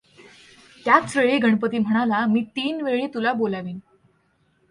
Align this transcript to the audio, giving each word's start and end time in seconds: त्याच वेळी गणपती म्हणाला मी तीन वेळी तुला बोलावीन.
त्याच 0.85 1.17
वेळी 1.17 1.37
गणपती 1.37 1.77
म्हणाला 1.77 2.25
मी 2.25 2.41
तीन 2.55 2.81
वेळी 2.81 3.07
तुला 3.07 3.33
बोलावीन. 3.33 3.79